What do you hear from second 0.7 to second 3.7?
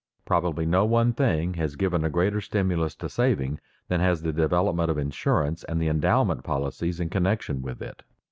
one thing has given a greater stimulus to saving